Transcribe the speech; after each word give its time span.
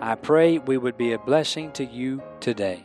I 0.00 0.14
pray 0.14 0.58
we 0.58 0.76
would 0.76 0.98
be 0.98 1.12
a 1.12 1.18
blessing 1.18 1.72
to 1.72 1.84
you 1.84 2.22
today. 2.40 2.84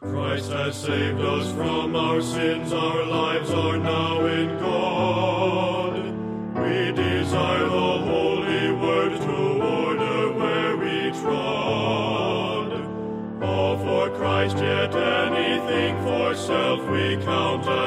Christ 0.00 0.50
has 0.50 0.76
saved 0.76 1.20
us 1.20 1.52
from 1.52 1.94
our 1.94 2.20
sins, 2.20 2.72
our 2.72 3.01
we 16.92 17.16
count 17.24 17.81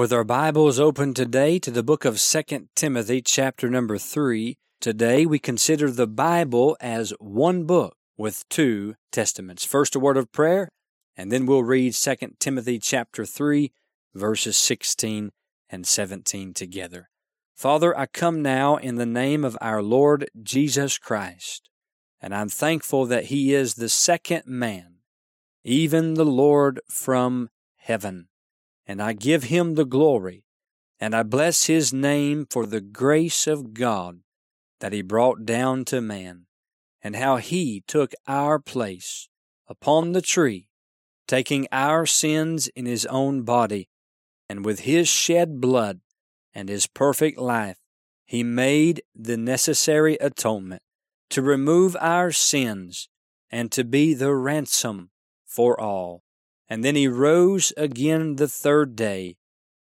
With 0.00 0.14
our 0.14 0.24
Bibles 0.24 0.80
open 0.80 1.12
today 1.12 1.58
to 1.58 1.70
the 1.70 1.82
book 1.82 2.06
of 2.06 2.18
2 2.18 2.68
Timothy, 2.74 3.20
chapter 3.20 3.68
number 3.68 3.98
3, 3.98 4.56
today 4.80 5.26
we 5.26 5.38
consider 5.38 5.90
the 5.90 6.06
Bible 6.06 6.74
as 6.80 7.12
one 7.20 7.64
book 7.64 7.98
with 8.16 8.48
two 8.48 8.94
testaments. 9.12 9.62
First, 9.62 9.94
a 9.94 10.00
word 10.00 10.16
of 10.16 10.32
prayer, 10.32 10.70
and 11.18 11.30
then 11.30 11.44
we'll 11.44 11.62
read 11.62 11.92
2 11.92 12.14
Timothy, 12.38 12.78
chapter 12.78 13.26
3, 13.26 13.72
verses 14.14 14.56
16 14.56 15.32
and 15.68 15.86
17 15.86 16.54
together. 16.54 17.10
Father, 17.54 17.94
I 17.94 18.06
come 18.06 18.40
now 18.40 18.76
in 18.76 18.94
the 18.94 19.04
name 19.04 19.44
of 19.44 19.58
our 19.60 19.82
Lord 19.82 20.30
Jesus 20.42 20.96
Christ, 20.96 21.68
and 22.22 22.34
I'm 22.34 22.48
thankful 22.48 23.04
that 23.04 23.26
He 23.26 23.52
is 23.52 23.74
the 23.74 23.90
second 23.90 24.44
man, 24.46 25.00
even 25.62 26.14
the 26.14 26.24
Lord 26.24 26.80
from 26.88 27.50
heaven 27.76 28.29
and 28.90 29.00
I 29.00 29.12
give 29.12 29.44
him 29.44 29.76
the 29.76 29.84
glory, 29.84 30.42
and 30.98 31.14
I 31.14 31.22
bless 31.22 31.66
his 31.66 31.92
name 31.92 32.44
for 32.50 32.66
the 32.66 32.80
grace 32.80 33.46
of 33.46 33.72
God 33.72 34.22
that 34.80 34.92
he 34.92 35.00
brought 35.00 35.46
down 35.46 35.84
to 35.84 36.00
man, 36.00 36.46
and 37.00 37.14
how 37.14 37.36
he 37.36 37.84
took 37.86 38.14
our 38.26 38.58
place 38.58 39.28
upon 39.68 40.10
the 40.10 40.20
tree, 40.20 40.66
taking 41.28 41.68
our 41.70 42.04
sins 42.04 42.66
in 42.66 42.86
his 42.86 43.06
own 43.06 43.42
body, 43.42 43.88
and 44.48 44.64
with 44.64 44.80
his 44.80 45.08
shed 45.08 45.60
blood 45.60 46.00
and 46.52 46.68
his 46.68 46.88
perfect 46.88 47.38
life, 47.38 47.78
he 48.26 48.42
made 48.42 49.02
the 49.14 49.36
necessary 49.36 50.16
atonement 50.16 50.82
to 51.28 51.42
remove 51.42 51.96
our 52.00 52.32
sins 52.32 53.08
and 53.52 53.70
to 53.70 53.84
be 53.84 54.14
the 54.14 54.34
ransom 54.34 55.10
for 55.46 55.80
all. 55.80 56.24
And 56.70 56.84
then 56.84 56.94
he 56.94 57.08
rose 57.08 57.72
again 57.76 58.36
the 58.36 58.48
third 58.48 58.94
day, 58.94 59.36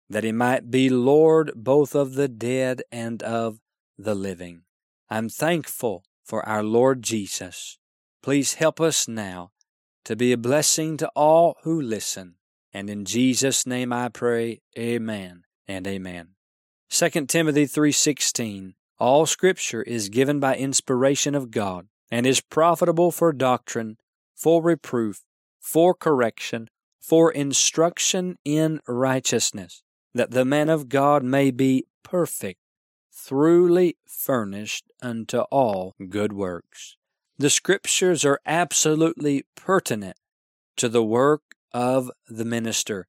that 0.09 0.23
he 0.23 0.31
might 0.31 0.71
be 0.71 0.89
Lord 0.89 1.51
both 1.57 1.97
of 1.97 2.15
the 2.15 2.29
dead 2.29 2.83
and 2.93 3.23
of 3.25 3.59
the 3.99 4.15
living. 4.15 4.63
I'm 5.11 5.29
thankful 5.29 6.05
for 6.25 6.49
our 6.49 6.63
Lord 6.63 7.03
Jesus. 7.03 7.79
Please 8.23 8.55
help 8.55 8.81
us 8.81 9.09
now 9.09 9.51
to 10.05 10.15
be 10.15 10.33
a 10.33 10.39
blessing 10.39 10.97
to 10.99 11.09
all 11.17 11.57
who 11.65 11.81
listen. 11.81 12.37
And 12.73 12.89
in 12.89 13.05
Jesus' 13.05 13.67
name 13.67 13.93
I 13.93 14.09
pray, 14.09 14.61
amen 14.79 15.43
and 15.67 15.87
amen. 15.87 16.37
2 16.89 17.27
Timothy 17.27 17.67
3:16 17.67 18.75
All 18.99 19.27
scripture 19.27 19.83
is 19.83 20.09
given 20.09 20.39
by 20.39 20.57
inspiration 20.57 21.35
of 21.35 21.51
God 21.51 21.89
and 22.11 22.27
is 22.27 22.41
profitable 22.41 23.11
for 23.11 23.33
doctrine, 23.33 23.97
for 24.35 24.63
reproof, 24.63 25.25
for 25.59 25.95
correction, 25.95 26.69
for 27.07 27.31
instruction 27.31 28.37
in 28.45 28.81
righteousness, 28.89 29.85
that 30.13 30.33
the 30.33 30.45
man 30.45 30.69
of 30.69 30.89
God 30.89 31.23
may 31.23 31.53
be 31.53 31.87
perfect, 32.03 32.59
truly 33.27 33.97
furnished 34.05 34.91
unto 35.01 35.39
all 35.53 35.95
good 36.09 36.33
works. 36.33 36.97
The 37.39 37.49
scriptures 37.49 38.25
are 38.25 38.41
absolutely 38.45 39.45
pertinent 39.55 40.17
to 40.79 40.89
the 40.89 41.05
work 41.05 41.43
of 41.73 42.11
the 42.29 42.45
minister. 42.45 43.07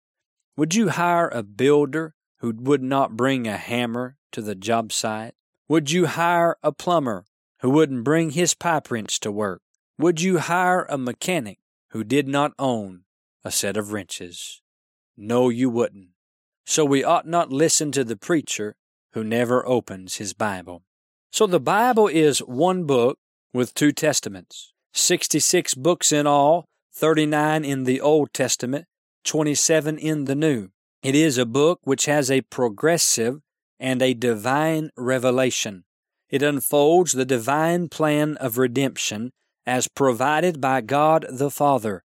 Would 0.55 0.75
you 0.75 0.89
hire 0.89 1.29
a 1.29 1.41
builder 1.41 2.13
who 2.37 2.53
would 2.55 2.83
not 2.83 3.17
bring 3.17 3.47
a 3.47 3.57
hammer 3.57 4.17
to 4.31 4.43
the 4.43 4.53
job 4.53 4.91
site? 4.91 5.33
Would 5.67 5.89
you 5.89 6.05
hire 6.05 6.57
a 6.61 6.71
plumber 6.71 7.25
who 7.61 7.71
wouldn't 7.71 8.03
bring 8.03 8.29
his 8.29 8.53
pipe 8.53 8.91
wrench 8.91 9.19
to 9.21 9.31
work? 9.31 9.63
Would 9.97 10.21
you 10.21 10.37
hire 10.37 10.85
a 10.87 10.99
mechanic 10.99 11.57
who 11.89 12.03
did 12.03 12.27
not 12.27 12.53
own 12.59 13.05
a 13.43 13.51
set 13.51 13.77
of 13.77 13.91
wrenches. 13.91 14.61
No, 15.15 15.49
you 15.49 15.69
wouldn't. 15.69 16.09
So 16.65 16.83
we 16.85 17.03
ought 17.03 17.27
not 17.27 17.51
listen 17.51 17.91
to 17.93 18.03
the 18.03 18.17
preacher 18.17 18.75
who 19.13 19.23
never 19.23 19.65
opens 19.65 20.15
his 20.15 20.33
Bible. 20.33 20.83
So 21.31 21.47
the 21.47 21.59
Bible 21.59 22.07
is 22.07 22.39
one 22.39 22.85
book 22.85 23.17
with 23.53 23.73
two 23.73 23.91
testaments, 23.91 24.73
66 24.93 25.75
books 25.75 26.11
in 26.11 26.27
all, 26.27 26.65
39 26.93 27.63
in 27.63 27.83
the 27.85 28.01
Old 28.01 28.33
Testament, 28.33 28.85
27 29.23 29.97
in 29.97 30.25
the 30.25 30.35
New. 30.35 30.69
It 31.03 31.15
is 31.15 31.37
a 31.37 31.45
book 31.45 31.79
which 31.83 32.05
has 32.05 32.29
a 32.29 32.41
progressive 32.41 33.39
and 33.79 34.01
a 34.01 34.13
divine 34.13 34.89
revelation. 34.97 35.83
It 36.29 36.43
unfolds 36.43 37.13
the 37.13 37.25
divine 37.25 37.87
plan 37.87 38.35
of 38.37 38.57
redemption 38.57 39.31
as 39.65 39.87
provided 39.87 40.59
by 40.59 40.81
God 40.81 41.25
the 41.29 41.51
Father 41.51 42.03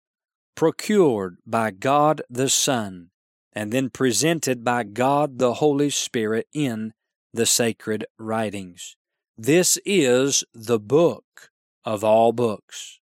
procured 0.59 1.37
by 1.47 1.71
God 1.71 2.21
the 2.29 2.49
Son, 2.49 3.11
and 3.53 3.71
then 3.71 3.89
presented 3.89 4.65
by 4.65 4.83
God 4.83 5.39
the 5.39 5.55
Holy 5.55 5.89
Spirit 5.89 6.49
in 6.53 6.95
the 7.33 7.47
sacred 7.47 8.05
writings. 8.19 8.97
This 9.37 9.79
is 9.87 10.43
the 10.53 10.81
book 10.81 11.51
of 11.85 12.03
all 12.03 12.33
books. 12.33 12.99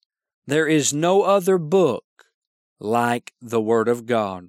There 0.46 0.66
is 0.66 0.94
no 0.94 1.24
other 1.24 1.58
book 1.58 2.06
like 2.80 3.34
the 3.42 3.60
Word 3.60 3.86
of 3.86 4.06
God. 4.06 4.48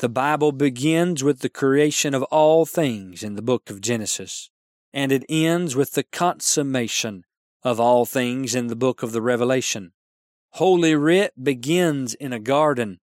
The 0.00 0.10
Bible 0.10 0.52
begins 0.52 1.24
with 1.24 1.38
the 1.38 1.48
creation 1.48 2.12
of 2.12 2.24
all 2.24 2.66
things 2.66 3.22
in 3.22 3.36
the 3.36 3.48
book 3.50 3.70
of 3.70 3.80
Genesis, 3.80 4.50
and 4.92 5.10
it 5.12 5.24
ends 5.30 5.74
with 5.74 5.92
the 5.92 6.04
consummation 6.04 7.24
of 7.62 7.80
all 7.80 8.04
things 8.04 8.54
in 8.54 8.66
the 8.66 8.76
book 8.76 9.02
of 9.02 9.12
the 9.12 9.22
Revelation. 9.22 9.93
Holy 10.58 10.94
Writ 10.94 11.32
begins 11.42 12.14
in 12.14 12.32
a 12.32 12.38
garden, 12.38 13.00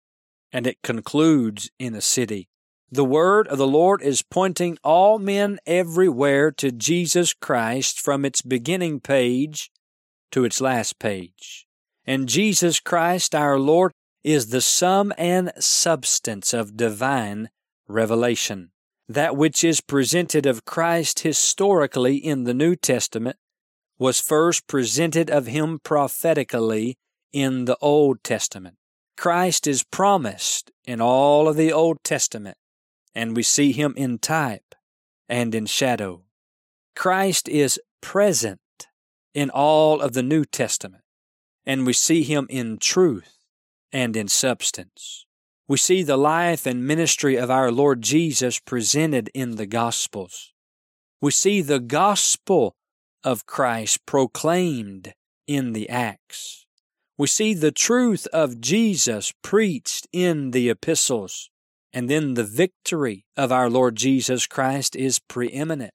and 0.51 0.67
it 0.67 0.81
concludes 0.83 1.71
in 1.79 1.95
a 1.95 2.01
city. 2.01 2.49
The 2.91 3.05
word 3.05 3.47
of 3.47 3.57
the 3.57 3.65
Lord 3.65 4.01
is 4.01 4.21
pointing 4.21 4.77
all 4.83 5.17
men 5.17 5.57
everywhere 5.65 6.51
to 6.51 6.73
Jesus 6.73 7.33
Christ 7.33 8.01
from 8.01 8.25
its 8.25 8.41
beginning 8.41 8.99
page 8.99 9.71
to 10.31 10.43
its 10.43 10.59
last 10.59 10.99
page. 10.99 11.65
And 12.05 12.27
Jesus 12.27 12.81
Christ 12.81 13.33
our 13.33 13.57
Lord 13.57 13.93
is 14.25 14.49
the 14.49 14.59
sum 14.59 15.13
and 15.17 15.53
substance 15.57 16.53
of 16.53 16.75
divine 16.75 17.49
revelation. 17.87 18.71
That 19.07 19.37
which 19.37 19.63
is 19.63 19.79
presented 19.79 20.45
of 20.45 20.65
Christ 20.65 21.21
historically 21.21 22.17
in 22.17 22.43
the 22.43 22.53
New 22.53 22.75
Testament 22.75 23.37
was 23.97 24.19
first 24.19 24.67
presented 24.67 25.29
of 25.29 25.47
him 25.47 25.79
prophetically 25.81 26.97
in 27.31 27.65
the 27.65 27.77
Old 27.81 28.23
Testament. 28.23 28.77
Christ 29.15 29.67
is 29.67 29.83
promised 29.83 30.71
in 30.85 31.01
all 31.01 31.47
of 31.47 31.55
the 31.55 31.71
Old 31.73 32.03
Testament 32.03 32.57
and 33.17 33.35
we 33.35 33.41
see 33.41 33.71
him 33.71 33.95
in 33.97 34.19
type 34.19 34.75
and 35.27 35.55
in 35.55 35.65
shadow. 35.65 36.21
Christ 36.95 37.49
is 37.49 37.79
present 37.99 38.59
in 39.33 39.49
all 39.49 40.01
of 40.01 40.13
the 40.13 40.21
New 40.21 40.45
Testament, 40.45 41.01
and 41.65 41.83
we 41.83 41.93
see 41.93 42.21
him 42.21 42.45
in 42.47 42.77
truth 42.77 43.39
and 43.91 44.15
in 44.15 44.27
substance. 44.27 45.25
We 45.67 45.77
see 45.77 46.03
the 46.03 46.15
life 46.15 46.67
and 46.67 46.85
ministry 46.85 47.37
of 47.37 47.49
our 47.49 47.71
Lord 47.71 48.03
Jesus 48.03 48.59
presented 48.59 49.31
in 49.33 49.55
the 49.55 49.65
Gospels. 49.65 50.53
We 51.19 51.31
see 51.31 51.61
the 51.61 51.79
gospel 51.79 52.75
of 53.23 53.47
Christ 53.47 54.05
proclaimed 54.05 55.15
in 55.47 55.73
the 55.73 55.89
Acts. 55.89 56.66
We 57.17 57.27
see 57.27 57.53
the 57.53 57.71
truth 57.71 58.27
of 58.27 58.61
Jesus 58.61 59.33
preached 59.41 60.07
in 60.13 60.51
the 60.51 60.69
epistles. 60.69 61.49
And 61.91 62.09
then 62.09 62.35
the 62.35 62.43
victory 62.43 63.25
of 63.35 63.51
our 63.51 63.69
Lord 63.69 63.95
Jesus 63.95 64.45
Christ 64.45 64.95
is 64.95 65.19
preeminent 65.19 65.93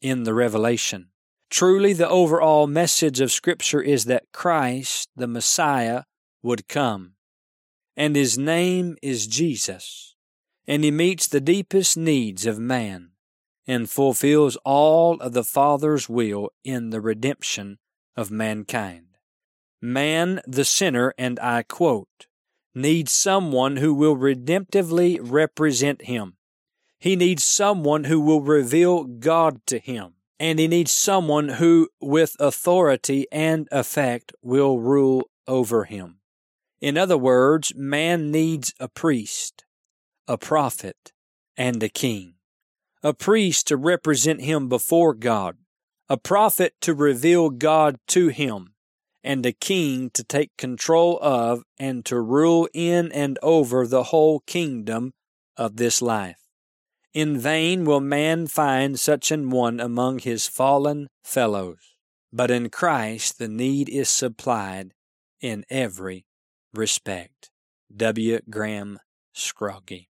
in 0.00 0.22
the 0.22 0.32
revelation. 0.32 1.08
Truly, 1.50 1.92
the 1.92 2.08
overall 2.08 2.66
message 2.66 3.20
of 3.20 3.30
Scripture 3.30 3.82
is 3.82 4.06
that 4.06 4.32
Christ, 4.32 5.10
the 5.14 5.26
Messiah, 5.26 6.04
would 6.42 6.66
come. 6.66 7.14
And 7.96 8.16
his 8.16 8.38
name 8.38 8.96
is 9.02 9.26
Jesus. 9.26 10.16
And 10.66 10.82
he 10.82 10.90
meets 10.90 11.28
the 11.28 11.40
deepest 11.40 11.96
needs 11.96 12.46
of 12.46 12.58
man 12.58 13.10
and 13.66 13.90
fulfills 13.90 14.56
all 14.64 15.20
of 15.20 15.32
the 15.32 15.44
Father's 15.44 16.08
will 16.08 16.50
in 16.64 16.90
the 16.90 17.00
redemption 17.00 17.78
of 18.16 18.30
mankind. 18.30 19.13
Man, 19.84 20.40
the 20.46 20.64
sinner, 20.64 21.12
and 21.18 21.38
I 21.40 21.62
quote, 21.62 22.26
needs 22.74 23.12
someone 23.12 23.76
who 23.76 23.92
will 23.92 24.16
redemptively 24.16 25.18
represent 25.20 26.06
him. 26.06 26.38
He 26.98 27.16
needs 27.16 27.44
someone 27.44 28.04
who 28.04 28.18
will 28.18 28.40
reveal 28.40 29.04
God 29.04 29.60
to 29.66 29.78
him. 29.78 30.14
And 30.40 30.58
he 30.58 30.68
needs 30.68 30.90
someone 30.90 31.50
who, 31.50 31.90
with 32.00 32.34
authority 32.40 33.26
and 33.30 33.68
effect, 33.70 34.32
will 34.40 34.80
rule 34.80 35.28
over 35.46 35.84
him. 35.84 36.20
In 36.80 36.96
other 36.96 37.18
words, 37.18 37.74
man 37.76 38.30
needs 38.30 38.72
a 38.80 38.88
priest, 38.88 39.66
a 40.26 40.38
prophet, 40.38 41.12
and 41.58 41.82
a 41.82 41.90
king. 41.90 42.36
A 43.02 43.12
priest 43.12 43.66
to 43.68 43.76
represent 43.76 44.40
him 44.40 44.70
before 44.70 45.12
God, 45.12 45.58
a 46.08 46.16
prophet 46.16 46.72
to 46.80 46.94
reveal 46.94 47.50
God 47.50 47.98
to 48.08 48.28
him, 48.28 48.73
and 49.24 49.44
a 49.46 49.52
king 49.52 50.10
to 50.10 50.22
take 50.22 50.56
control 50.56 51.18
of 51.22 51.64
and 51.78 52.04
to 52.04 52.20
rule 52.20 52.68
in 52.74 53.10
and 53.10 53.38
over 53.42 53.86
the 53.86 54.04
whole 54.04 54.40
kingdom 54.40 55.12
of 55.56 55.76
this 55.76 56.02
life. 56.02 56.38
In 57.14 57.38
vain 57.38 57.84
will 57.84 58.00
man 58.00 58.46
find 58.46 59.00
such 59.00 59.30
an 59.30 59.48
one 59.48 59.80
among 59.80 60.18
his 60.18 60.46
fallen 60.46 61.08
fellows, 61.22 61.96
but 62.32 62.50
in 62.50 62.68
Christ 62.68 63.38
the 63.38 63.48
need 63.48 63.88
is 63.88 64.08
supplied 64.08 64.92
in 65.40 65.64
every 65.70 66.26
respect. 66.74 67.50
W. 67.96 68.40
Graham 68.50 68.98
Scroggie. 69.34 70.08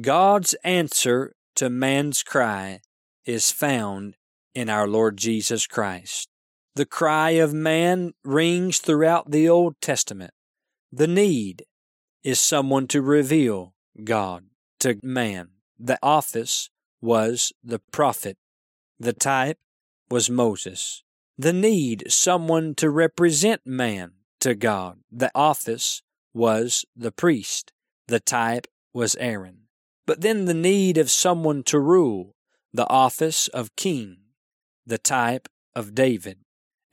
God's 0.00 0.54
answer 0.62 1.34
to 1.56 1.68
man's 1.68 2.22
cry 2.22 2.80
is 3.24 3.50
found 3.50 4.16
in 4.54 4.68
our 4.68 4.86
Lord 4.86 5.16
Jesus 5.16 5.66
Christ. 5.66 6.28
The 6.76 6.84
cry 6.84 7.30
of 7.30 7.54
man 7.54 8.12
rings 8.22 8.80
throughout 8.80 9.30
the 9.30 9.48
Old 9.48 9.80
Testament. 9.80 10.34
The 10.92 11.06
need 11.06 11.64
is 12.22 12.38
someone 12.38 12.86
to 12.88 13.00
reveal 13.00 13.72
God 14.04 14.44
to 14.80 15.00
man. 15.02 15.52
The 15.78 15.98
office 16.02 16.68
was 17.00 17.54
the 17.64 17.78
prophet. 17.78 18.36
The 19.00 19.14
type 19.14 19.56
was 20.10 20.28
Moses. 20.28 21.02
The 21.38 21.54
need, 21.54 22.12
someone 22.12 22.74
to 22.74 22.90
represent 22.90 23.62
man 23.64 24.12
to 24.40 24.54
God. 24.54 24.98
The 25.10 25.30
office 25.34 26.02
was 26.34 26.84
the 26.94 27.10
priest. 27.10 27.72
The 28.08 28.20
type 28.20 28.66
was 28.92 29.16
Aaron. 29.18 29.60
But 30.04 30.20
then 30.20 30.44
the 30.44 30.52
need 30.52 30.98
of 30.98 31.10
someone 31.10 31.62
to 31.64 31.80
rule. 31.80 32.36
The 32.74 32.88
office 32.90 33.48
of 33.48 33.74
king. 33.76 34.18
The 34.84 34.98
type 34.98 35.48
of 35.74 35.94
David 35.94 36.40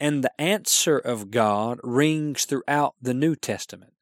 and 0.03 0.21
the 0.21 0.41
answer 0.41 0.97
of 0.97 1.31
God 1.31 1.79
rings 1.81 2.43
throughout 2.43 2.93
the 3.01 3.13
New 3.13 3.37
Testament. 3.37 3.93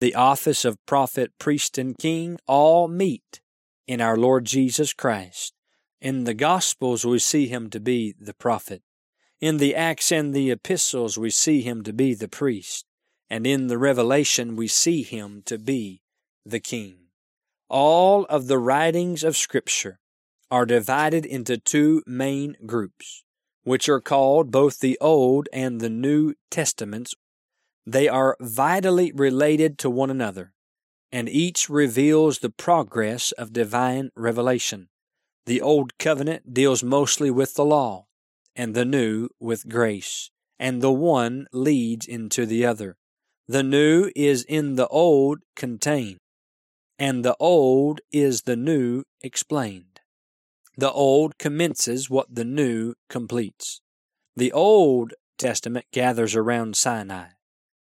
The 0.00 0.14
office 0.14 0.64
of 0.64 0.78
prophet, 0.86 1.32
priest, 1.40 1.76
and 1.76 1.98
king 1.98 2.38
all 2.46 2.86
meet 2.86 3.40
in 3.84 4.00
our 4.00 4.16
Lord 4.16 4.44
Jesus 4.44 4.92
Christ. 4.92 5.52
In 6.00 6.22
the 6.22 6.32
Gospels, 6.32 7.04
we 7.04 7.18
see 7.18 7.48
him 7.48 7.70
to 7.70 7.80
be 7.80 8.14
the 8.20 8.34
prophet. 8.34 8.82
In 9.40 9.56
the 9.56 9.74
Acts 9.74 10.12
and 10.12 10.32
the 10.32 10.52
Epistles, 10.52 11.18
we 11.18 11.28
see 11.28 11.62
him 11.62 11.82
to 11.82 11.92
be 11.92 12.14
the 12.14 12.28
priest. 12.28 12.86
And 13.28 13.44
in 13.44 13.66
the 13.66 13.78
Revelation, 13.78 14.54
we 14.54 14.68
see 14.68 15.02
him 15.02 15.42
to 15.46 15.58
be 15.58 16.02
the 16.46 16.60
king. 16.60 17.08
All 17.68 18.26
of 18.26 18.46
the 18.46 18.58
writings 18.58 19.24
of 19.24 19.36
Scripture 19.36 19.98
are 20.52 20.66
divided 20.66 21.26
into 21.26 21.58
two 21.58 22.04
main 22.06 22.54
groups 22.64 23.24
which 23.68 23.86
are 23.86 24.00
called 24.00 24.50
both 24.50 24.80
the 24.80 24.96
Old 24.98 25.46
and 25.52 25.78
the 25.78 25.90
New 25.90 26.32
Testaments. 26.50 27.14
They 27.86 28.08
are 28.08 28.34
vitally 28.40 29.12
related 29.12 29.78
to 29.80 29.90
one 29.90 30.10
another, 30.10 30.54
and 31.12 31.28
each 31.28 31.68
reveals 31.68 32.38
the 32.38 32.48
progress 32.48 33.30
of 33.32 33.52
divine 33.52 34.10
revelation. 34.16 34.88
The 35.44 35.60
Old 35.60 35.98
Covenant 35.98 36.54
deals 36.54 36.82
mostly 36.82 37.30
with 37.30 37.54
the 37.56 37.64
law, 37.64 38.06
and 38.56 38.74
the 38.74 38.86
New 38.86 39.28
with 39.38 39.68
grace, 39.68 40.30
and 40.58 40.80
the 40.80 40.90
one 40.90 41.46
leads 41.52 42.06
into 42.06 42.46
the 42.46 42.64
other. 42.64 42.96
The 43.46 43.62
New 43.62 44.10
is 44.16 44.44
in 44.44 44.76
the 44.76 44.88
Old 44.88 45.40
contained, 45.56 46.20
and 46.98 47.22
the 47.22 47.36
Old 47.38 48.00
is 48.10 48.42
the 48.42 48.56
New 48.56 49.04
explained. 49.20 49.97
The 50.78 50.92
Old 50.92 51.38
commences 51.38 52.08
what 52.08 52.32
the 52.32 52.44
New 52.44 52.94
completes. 53.08 53.80
The 54.36 54.52
Old 54.52 55.12
Testament 55.36 55.86
gathers 55.92 56.36
around 56.36 56.76
Sinai. 56.76 57.30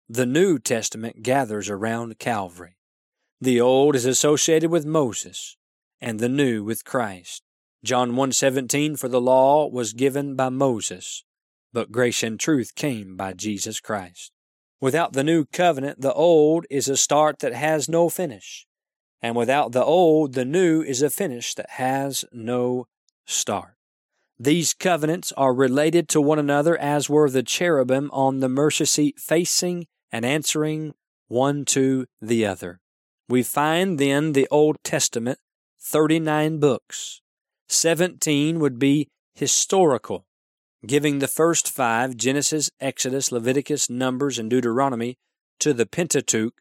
The 0.09 0.25
New 0.25 0.61
Testament 0.61 1.25
gathers 1.25 1.69
around 1.69 2.21
Calvary. 2.21 2.77
The 3.41 3.61
Old 3.61 3.97
is 3.97 4.05
associated 4.07 4.71
with 4.71 4.87
Moses, 4.87 5.57
and 6.01 6.21
the 6.21 6.29
New 6.29 6.63
with 6.63 6.85
Christ. 6.85 7.43
John 7.83 8.13
1:17 8.13 8.97
For 8.97 9.09
the 9.09 9.21
law 9.21 9.67
was 9.67 9.93
given 9.93 10.37
by 10.37 10.51
Moses, 10.51 11.25
but 11.73 11.91
grace 11.91 12.23
and 12.23 12.39
truth 12.39 12.77
came 12.77 13.17
by 13.17 13.33
Jesus 13.33 13.81
Christ. 13.81 14.31
Without 14.81 15.13
the 15.13 15.25
new 15.25 15.45
covenant, 15.47 16.03
the 16.03 16.15
old 16.15 16.67
is 16.71 16.89
a 16.89 16.97
start 16.97 17.41
that 17.41 17.53
has 17.53 17.89
no 17.89 18.09
finish 18.09 18.66
and 19.23 19.35
without 19.35 19.73
the 19.73 19.85
old, 19.85 20.35
the 20.35 20.45
new 20.45 20.83
is 20.83 21.03
a 21.03 21.11
finish 21.11 21.55
that 21.55 21.71
has 21.71 22.25
no 22.33 22.87
start. 23.25 23.75
These 24.39 24.75
covenants 24.75 25.33
are 25.33 25.55
related 25.55 26.09
to 26.11 26.21
one 26.21 26.39
another 26.39 26.77
as 26.77 27.09
were 27.09 27.31
the 27.31 27.43
cherubim 27.43 28.11
on 28.13 28.41
the 28.41 28.49
mercy 28.49 28.85
seat 28.85 29.19
facing 29.19 29.87
and 30.13 30.27
answering 30.27 30.95
one 31.29 31.65
to 31.67 32.07
the 32.21 32.45
other. 32.45 32.81
We 33.29 33.43
find 33.43 33.99
then 33.99 34.33
the 34.33 34.47
Old 34.51 34.77
Testament, 34.85 35.39
39 35.81 36.59
books. 36.61 37.23
17 37.69 38.61
would 38.61 38.79
be 38.79 39.09
historical, 39.35 40.27
giving 40.87 41.19
the 41.19 41.29
first 41.29 41.71
five, 41.71 42.17
Genesis, 42.17 42.71
Exodus, 42.81 43.33
Leviticus, 43.33 43.91
Numbers, 43.91 44.39
and 44.39 44.49
Deuteronomy, 44.49 45.17
to 45.59 45.73
the 45.73 45.87
Pentateuch, 45.87 46.55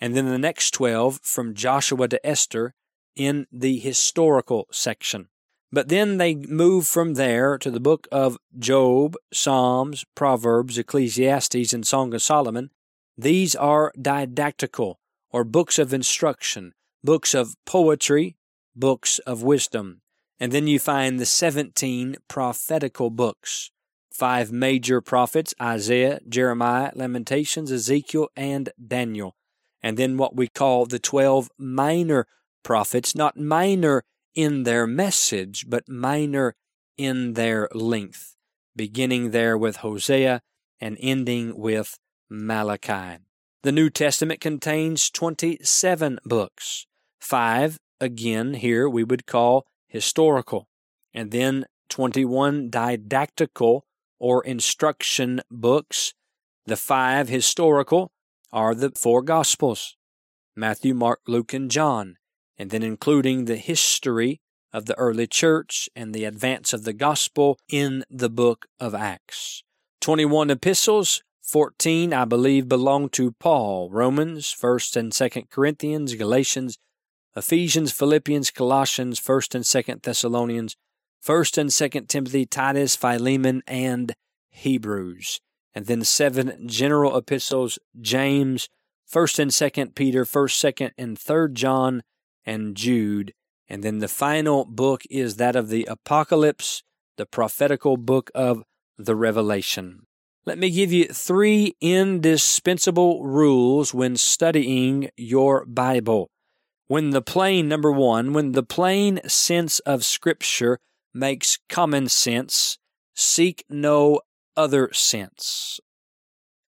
and 0.00 0.16
then 0.16 0.26
the 0.26 0.38
next 0.38 0.72
12 0.72 1.20
from 1.22 1.54
Joshua 1.54 2.08
to 2.08 2.26
Esther 2.26 2.74
in 3.14 3.46
the 3.52 3.78
historical 3.78 4.66
section. 4.70 5.28
But 5.72 5.88
then 5.88 6.16
they 6.16 6.34
move 6.34 6.86
from 6.88 7.14
there 7.14 7.56
to 7.58 7.70
the 7.70 7.80
book 7.80 8.08
of 8.10 8.38
Job, 8.58 9.14
Psalms, 9.32 10.04
Proverbs, 10.14 10.78
Ecclesiastes, 10.78 11.72
and 11.72 11.86
Song 11.86 12.12
of 12.12 12.22
Solomon. 12.22 12.70
These 13.16 13.54
are 13.54 13.92
didactical, 14.00 14.98
or 15.30 15.44
books 15.44 15.78
of 15.78 15.94
instruction, 15.94 16.72
books 17.04 17.34
of 17.34 17.54
poetry, 17.66 18.36
books 18.74 19.18
of 19.20 19.42
wisdom. 19.42 20.00
And 20.40 20.50
then 20.50 20.66
you 20.66 20.78
find 20.78 21.20
the 21.20 21.26
17 21.26 22.16
prophetical 22.26 23.10
books. 23.10 23.70
Five 24.12 24.50
major 24.50 25.00
prophets 25.00 25.54
Isaiah, 25.60 26.20
Jeremiah, 26.28 26.90
Lamentations, 26.94 27.70
Ezekiel, 27.70 28.28
and 28.34 28.70
Daniel. 28.84 29.36
And 29.82 29.96
then 29.96 30.16
what 30.16 30.36
we 30.36 30.48
call 30.48 30.86
the 30.86 30.98
12 30.98 31.50
minor 31.58 32.26
prophets, 32.62 33.14
not 33.14 33.36
minor 33.36 34.04
in 34.34 34.64
their 34.64 34.86
message, 34.86 35.66
but 35.68 35.88
minor 35.88 36.54
in 36.96 37.32
their 37.34 37.68
length, 37.72 38.36
beginning 38.76 39.30
there 39.30 39.56
with 39.56 39.76
Hosea 39.76 40.42
and 40.80 40.96
ending 41.00 41.56
with 41.56 41.98
Malachi. 42.28 43.18
The 43.62 43.72
New 43.72 43.90
Testament 43.90 44.40
contains 44.40 45.10
27 45.10 46.20
books. 46.24 46.86
Five, 47.20 47.78
again, 48.00 48.54
here 48.54 48.88
we 48.88 49.04
would 49.04 49.26
call 49.26 49.66
historical, 49.88 50.68
and 51.12 51.30
then 51.30 51.66
21 51.90 52.70
didactical 52.70 53.84
or 54.18 54.42
instruction 54.44 55.40
books. 55.50 56.14
The 56.66 56.76
five 56.76 57.28
historical 57.28 58.12
are 58.52 58.74
the 58.74 58.90
four 58.90 59.22
Gospels 59.22 59.96
Matthew, 60.56 60.94
Mark, 60.94 61.20
Luke, 61.26 61.52
and 61.52 61.70
John 61.70 62.16
and 62.60 62.68
then 62.68 62.82
including 62.82 63.46
the 63.46 63.56
history 63.56 64.38
of 64.70 64.84
the 64.84 64.94
early 64.98 65.26
church 65.26 65.88
and 65.96 66.12
the 66.12 66.26
advance 66.26 66.74
of 66.74 66.84
the 66.84 66.92
gospel 66.92 67.58
in 67.70 68.04
the 68.10 68.28
book 68.28 68.66
of 68.78 68.94
Acts. 68.94 69.62
21 70.02 70.50
epistles, 70.50 71.22
14 71.42 72.12
I 72.12 72.26
believe 72.26 72.68
belong 72.68 73.08
to 73.10 73.32
Paul, 73.40 73.88
Romans, 73.90 74.54
1st 74.54 74.96
and 74.96 75.12
2nd 75.12 75.48
Corinthians, 75.48 76.14
Galatians, 76.14 76.76
Ephesians, 77.34 77.92
Philippians, 77.92 78.50
Colossians, 78.50 79.18
1st 79.18 79.54
and 79.54 79.64
2nd 79.64 80.02
Thessalonians, 80.02 80.76
1st 81.26 81.56
and 81.56 81.70
2nd 81.70 82.08
Timothy, 82.08 82.44
Titus, 82.44 82.94
Philemon, 82.94 83.62
and 83.66 84.12
Hebrews. 84.50 85.40
And 85.74 85.86
then 85.86 86.02
seven 86.04 86.68
general 86.68 87.16
epistles, 87.16 87.78
James, 88.00 88.68
1st 89.12 89.38
and 89.38 89.50
2nd 89.50 89.94
Peter, 89.94 90.24
1st, 90.24 90.74
2nd, 90.74 90.90
and 90.98 91.18
3rd 91.18 91.52
John, 91.54 92.02
and 92.44 92.76
Jude. 92.76 93.32
And 93.68 93.82
then 93.82 93.98
the 93.98 94.08
final 94.08 94.64
book 94.64 95.02
is 95.10 95.36
that 95.36 95.56
of 95.56 95.68
the 95.68 95.84
Apocalypse, 95.84 96.82
the 97.16 97.26
prophetical 97.26 97.96
book 97.96 98.30
of 98.34 98.64
the 98.98 99.14
Revelation. 99.14 100.06
Let 100.46 100.58
me 100.58 100.70
give 100.70 100.92
you 100.92 101.06
three 101.06 101.74
indispensable 101.80 103.24
rules 103.24 103.92
when 103.92 104.16
studying 104.16 105.10
your 105.16 105.64
Bible. 105.66 106.30
When 106.88 107.10
the 107.10 107.22
plain, 107.22 107.68
number 107.68 107.92
one, 107.92 108.32
when 108.32 108.52
the 108.52 108.62
plain 108.62 109.20
sense 109.28 109.78
of 109.80 110.04
Scripture 110.04 110.78
makes 111.14 111.58
common 111.68 112.08
sense, 112.08 112.78
seek 113.14 113.64
no 113.68 114.20
other 114.60 114.92
sense. 114.92 115.80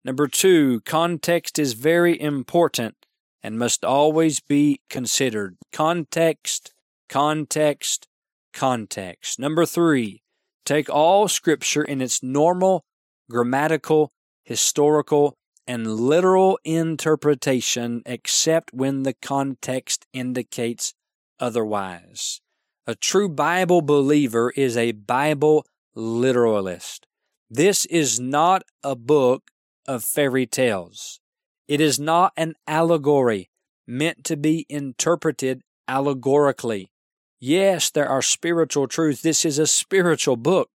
Number 0.04 0.26
two, 0.26 0.80
context 0.80 1.56
is 1.56 1.74
very 1.74 2.20
important 2.20 2.96
and 3.44 3.56
must 3.56 3.84
always 3.84 4.40
be 4.40 4.80
considered. 4.90 5.56
Context, 5.72 6.72
context, 7.08 8.08
context. 8.52 9.38
Number 9.38 9.64
three, 9.64 10.22
take 10.64 10.90
all 10.90 11.28
Scripture 11.28 11.84
in 11.84 12.00
its 12.00 12.24
normal, 12.24 12.84
grammatical, 13.30 14.10
historical, 14.42 15.36
and 15.68 15.86
literal 15.86 16.58
interpretation 16.64 18.02
except 18.04 18.74
when 18.74 19.04
the 19.04 19.14
context 19.14 20.06
indicates 20.12 20.92
otherwise. 21.38 22.40
A 22.84 22.96
true 22.96 23.28
Bible 23.28 23.80
believer 23.80 24.52
is 24.56 24.76
a 24.76 24.90
Bible 24.90 25.64
literalist. 25.94 27.05
This 27.48 27.84
is 27.86 28.18
not 28.18 28.64
a 28.82 28.96
book 28.96 29.50
of 29.86 30.02
fairy 30.02 30.46
tales. 30.46 31.20
It 31.68 31.80
is 31.80 31.98
not 31.98 32.32
an 32.36 32.54
allegory 32.66 33.50
meant 33.86 34.24
to 34.24 34.36
be 34.36 34.66
interpreted 34.68 35.62
allegorically. 35.86 36.90
Yes, 37.38 37.90
there 37.90 38.08
are 38.08 38.22
spiritual 38.22 38.88
truths. 38.88 39.22
This 39.22 39.44
is 39.44 39.60
a 39.60 39.66
spiritual 39.66 40.36
book 40.36 40.70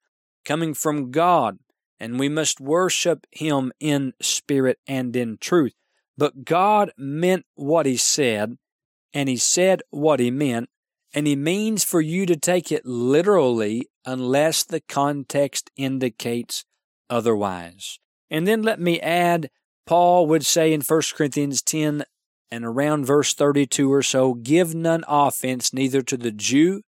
coming 0.46 0.76
from 0.76 1.10
God, 1.10 1.58
and 2.00 2.20
we 2.20 2.30
must 2.30 2.62
worship 2.62 3.26
Him 3.32 3.72
in 3.80 4.14
spirit 4.22 4.78
and 4.88 5.16
in 5.16 5.38
truth. 5.40 5.74
But 6.18 6.46
God 6.46 6.92
meant 6.98 7.46
what 7.56 7.88
He 7.88 7.98
said, 7.98 8.58
and 9.12 9.28
He 9.28 9.38
said 9.38 9.82
what 9.90 10.20
He 10.20 10.30
meant, 10.30 10.70
and 11.16 11.26
He 11.26 11.36
means 11.36 11.84
for 11.84 12.02
you 12.02 12.28
to 12.28 12.36
take 12.36 12.72
it 12.72 12.86
literally 12.86 13.88
unless 14.10 14.64
the 14.64 14.82
context 14.82 15.70
indicates 15.78 16.66
otherwise. 17.12 18.00
And 18.32 18.48
then 18.48 18.64
let 18.64 18.80
me 18.80 19.00
add 19.00 19.52
Paul 19.86 20.26
would 20.26 20.44
say 20.44 20.74
in 20.74 20.82
1 20.82 21.02
Corinthians 21.16 21.62
10 21.62 22.04
and 22.50 22.66
around 22.66 23.06
verse 23.06 23.36
32 23.36 23.94
or 23.94 24.02
so, 24.02 24.34
give 24.34 24.74
none 24.74 25.04
offense 25.08 25.72
neither 25.72 26.02
to 26.02 26.18
the 26.18 26.32
Jew, 26.32 26.82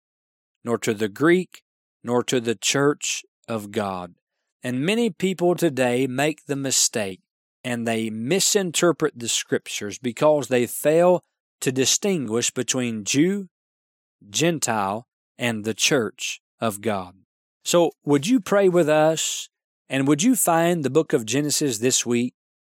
nor 0.65 0.79
to 0.79 0.95
the 0.95 1.11
Greek, 1.11 1.63
nor 2.03 2.23
to 2.25 2.41
the 2.41 2.55
church 2.55 3.23
of 3.47 3.71
God. 3.71 4.15
And 4.63 4.81
many 4.81 5.11
people 5.11 5.55
today 5.55 6.07
make 6.07 6.47
the 6.47 6.57
mistake 6.57 7.21
and 7.63 7.87
they 7.87 8.09
misinterpret 8.09 9.19
the 9.19 9.29
scriptures 9.29 9.99
because 9.99 10.49
they 10.49 10.67
fail 10.67 11.23
to 11.61 11.71
distinguish 11.71 12.51
between 12.51 13.05
Jew, 13.05 13.49
Gentile, 14.31 15.07
and 15.39 15.65
the 15.65 15.75
church 15.75 16.41
of 16.61 16.81
God. 16.81 17.15
So, 17.65 17.93
would 18.05 18.27
you 18.27 18.41
pray 18.41 18.69
with 18.69 18.89
us? 18.89 19.49
And 19.89 20.07
would 20.07 20.23
you 20.23 20.37
find 20.37 20.85
the 20.85 20.91
book 20.91 21.13
of 21.13 21.27
Genesis 21.27 21.79
this 21.79 22.07
week 22.07 22.35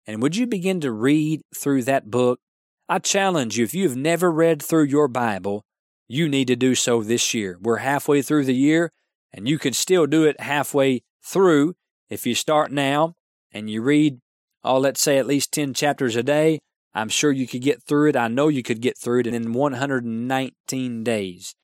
and 0.06 0.22
would 0.22 0.36
you 0.36 0.46
begin 0.46 0.80
to 0.80 0.90
read 0.90 1.42
through 1.54 1.82
that 1.84 2.10
book? 2.10 2.40
I 2.88 2.98
challenge 2.98 3.56
you, 3.56 3.64
if 3.64 3.74
you've 3.74 3.96
never 3.96 4.30
read 4.30 4.62
through 4.62 4.84
your 4.84 5.08
Bible, 5.08 5.64
you 6.08 6.28
need 6.28 6.48
to 6.48 6.56
do 6.56 6.74
so 6.74 7.02
this 7.02 7.32
year. 7.32 7.58
We're 7.60 7.78
halfway 7.78 8.22
through 8.22 8.44
the 8.44 8.54
year, 8.54 8.90
and 9.32 9.48
you 9.48 9.58
can 9.58 9.72
still 9.72 10.06
do 10.06 10.24
it 10.24 10.40
halfway 10.40 11.02
through 11.24 11.74
if 12.10 12.26
you 12.26 12.34
start 12.34 12.72
now 12.72 13.14
and 13.52 13.70
you 13.70 13.80
read, 13.82 14.18
oh, 14.64 14.78
let's 14.78 15.00
say 15.00 15.18
at 15.18 15.26
least 15.26 15.52
10 15.52 15.74
chapters 15.74 16.16
a 16.16 16.22
day. 16.22 16.58
I'm 16.94 17.08
sure 17.08 17.32
you 17.32 17.46
could 17.46 17.62
get 17.62 17.82
through 17.82 18.10
it. 18.10 18.16
I 18.16 18.28
know 18.28 18.48
you 18.48 18.62
could 18.62 18.82
get 18.82 18.98
through 18.98 19.20
it 19.20 19.26
in 19.26 19.52
119 19.52 21.04
days. 21.04 21.54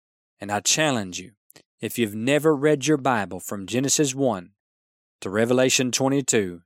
And 0.41 0.51
I 0.51 0.61
challenge 0.61 1.19
you, 1.19 1.33
if 1.81 1.97
you've 1.97 2.15
never 2.15 2.57
read 2.57 2.87
your 2.89 2.97
Bible 2.97 3.39
from 3.39 3.65
Genesis 3.65 4.13
1 4.13 4.51
to 5.21 5.31
Revelation 5.31 5.93
22, 5.93 6.63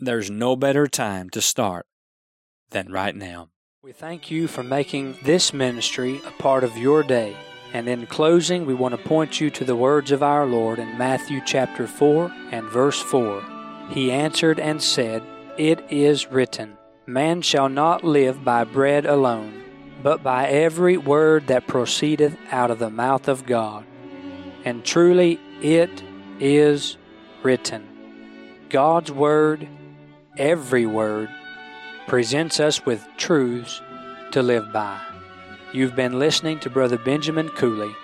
there's 0.00 0.30
no 0.30 0.56
better 0.56 0.86
time 0.86 1.28
to 1.30 1.42
start 1.42 1.84
than 2.70 2.90
right 2.90 3.14
now. 3.14 3.50
We 3.82 3.92
thank 3.92 4.30
you 4.30 4.48
for 4.48 4.62
making 4.62 5.18
this 5.22 5.52
ministry 5.52 6.22
a 6.26 6.30
part 6.30 6.64
of 6.64 6.78
your 6.78 7.02
day. 7.02 7.36
And 7.74 7.88
in 7.88 8.06
closing, 8.06 8.64
we 8.64 8.72
want 8.72 8.96
to 8.96 9.08
point 9.08 9.38
you 9.38 9.50
to 9.50 9.64
the 9.64 9.76
words 9.76 10.10
of 10.10 10.22
our 10.22 10.46
Lord 10.46 10.78
in 10.78 10.96
Matthew 10.96 11.42
chapter 11.44 11.86
4 11.86 12.32
and 12.52 12.66
verse 12.68 13.00
4. 13.02 13.44
He 13.90 14.10
answered 14.10 14.58
and 14.58 14.82
said, 14.82 15.22
It 15.58 15.84
is 15.90 16.28
written, 16.28 16.78
Man 17.06 17.42
shall 17.42 17.68
not 17.68 18.02
live 18.02 18.42
by 18.42 18.64
bread 18.64 19.04
alone, 19.04 19.62
but 20.02 20.22
by 20.22 20.48
every 20.48 20.96
word 20.96 21.48
that 21.48 21.66
proceedeth 21.66 22.36
out 22.50 22.70
of 22.70 22.78
the 22.78 22.90
mouth 22.90 23.28
of 23.28 23.44
God. 23.44 23.84
And 24.64 24.84
truly 24.84 25.38
it 25.60 26.02
is 26.40 26.96
written. 27.42 27.86
God's 28.68 29.12
word 29.12 29.68
every 30.36 30.86
word 30.86 31.28
presents 32.06 32.60
us 32.60 32.86
with 32.86 33.04
truths 33.16 33.82
to 34.32 34.42
live 34.42 34.72
by. 34.72 35.00
You've 35.72 35.96
been 35.96 36.18
listening 36.18 36.58
to 36.60 36.70
Brother 36.70 36.98
Benjamin 36.98 37.48
Cooley. 37.50 37.94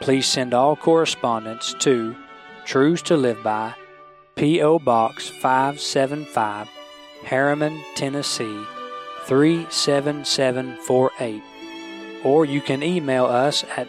Please 0.00 0.26
send 0.26 0.52
all 0.54 0.76
correspondence 0.76 1.74
to 1.80 2.16
Truths 2.64 3.02
to 3.02 3.16
Live 3.16 3.42
By, 3.42 3.74
P.O. 4.36 4.78
Box 4.78 5.28
575, 5.28 6.68
Harriman, 7.24 7.82
Tennessee 7.96 8.64
37748. 9.26 11.42
Or 12.24 12.44
you 12.44 12.60
can 12.60 12.82
email 12.82 13.24
us 13.26 13.64
at 13.76 13.88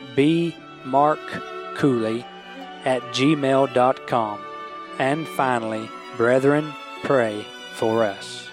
bmarkcooley 1.81 2.23
at 2.85 3.01
gmail.com. 3.13 4.39
And 4.99 5.27
finally, 5.27 5.89
brethren, 6.17 6.73
pray 7.03 7.45
for 7.73 8.03
us. 8.03 8.50